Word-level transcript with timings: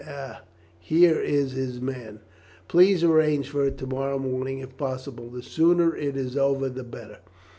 Ah, 0.07 0.41
here 0.79 1.19
is 1.21 1.51
his 1.51 1.79
man! 1.79 2.21
Please 2.67 3.03
arrange 3.03 3.45
it 3.45 3.49
for 3.51 3.69
to 3.69 3.85
morrow 3.85 4.17
morning, 4.17 4.57
if 4.57 4.75
possible. 4.75 5.29
The 5.29 5.43
sooner 5.43 5.95
it 5.95 6.17
is 6.17 6.35
over 6.35 6.69
the 6.69 6.83
better." 6.83 7.19